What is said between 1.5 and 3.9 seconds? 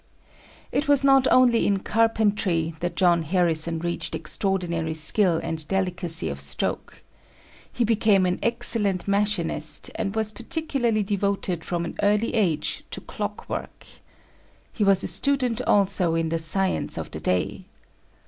in carpentry that John Harrison